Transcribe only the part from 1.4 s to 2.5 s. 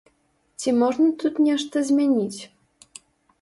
нешта змяніць?